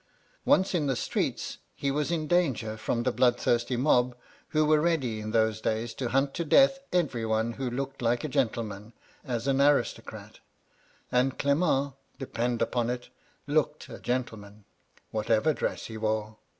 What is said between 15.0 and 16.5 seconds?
whatever dress he wore.